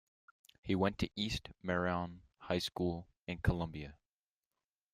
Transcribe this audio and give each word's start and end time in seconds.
He 0.63 0.73
went 0.73 0.97
to 0.97 1.11
East 1.15 1.49
Marion 1.61 2.23
High 2.39 2.57
School 2.57 3.05
in 3.27 3.37
Columbia. 3.37 3.93